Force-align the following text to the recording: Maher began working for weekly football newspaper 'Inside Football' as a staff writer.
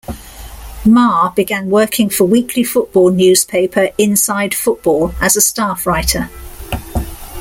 Maher 0.83 1.31
began 1.35 1.69
working 1.69 2.09
for 2.09 2.23
weekly 2.23 2.63
football 2.63 3.11
newspaper 3.11 3.89
'Inside 3.99 4.55
Football' 4.55 5.13
as 5.21 5.35
a 5.37 5.41
staff 5.41 5.85
writer. 5.85 6.31